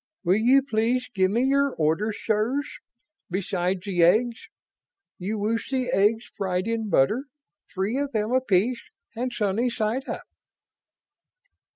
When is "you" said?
0.37-0.63, 5.19-5.37